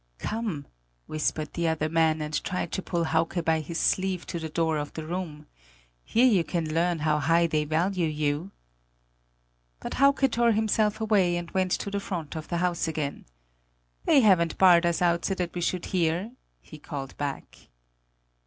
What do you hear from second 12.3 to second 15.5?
of the house again: "They haven't barred us out so